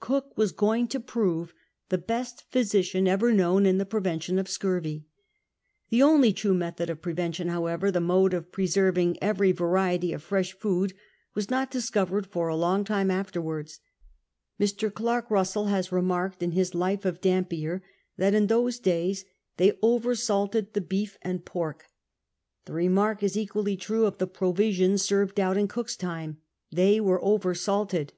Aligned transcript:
Cook 0.00 0.36
was 0.36 0.52
going 0.52 0.88
to 0.88 1.00
prove 1.00 1.54
the 1.88 1.96
best 1.96 2.44
physician 2.50 3.08
ever 3.08 3.32
known 3.32 3.64
in 3.64 3.78
the 3.78 3.86
prevention 3.86 4.38
of 4.38 4.46
scurvy. 4.46 5.06
The 5.88 6.02
only 6.02 6.34
tnie 6.34 6.54
method 6.54 6.90
of 6.90 7.00
prevention, 7.00 7.48
how 7.48 7.64
ever, 7.64 7.90
the 7.90 7.98
mode 7.98 8.34
of 8.34 8.52
preserving 8.52 9.16
every 9.22 9.50
variety 9.50 10.12
of 10.12 10.22
fresh 10.22 10.52
food, 10.52 10.92
was 11.32 11.48
not 11.48 11.70
discovered 11.70 12.26
for 12.26 12.48
a 12.48 12.54
long 12.54 12.84
time 12.84 13.10
afterwards. 13.10 13.80
Mr. 14.60 14.92
Clark 14.92 15.30
Bussell 15.30 15.70
has 15.70 15.90
remarked 15.90 16.42
in 16.42 16.50
his 16.50 16.74
Life 16.74 17.06
of 17.06 17.22
Dampier 17.22 17.82
that 18.18 18.34
in 18.34 18.48
those 18.48 18.78
days 18.78 19.24
they 19.56 19.78
over 19.80 20.14
salted 20.14 20.74
the 20.74 20.82
beef 20.82 21.16
and 21.22 21.46
pork. 21.46 21.86
VI 21.86 21.86
SCURVY 21.86 21.96
AND 21.96 22.66
DEATH 22.66 22.72
79 22.74 22.76
The 22.76 22.88
remark 22.90 23.22
is 23.22 23.36
equally 23.38 23.76
true 23.78 24.04
of 24.04 24.18
the 24.18 24.26
provisions 24.26 25.00
served 25.00 25.40
out 25.40 25.56
in 25.56 25.66
Cook's 25.66 25.96
time. 25.96 26.42
They 26.70 27.00
were 27.00 27.24
over 27.24 27.54
salted. 27.54 28.12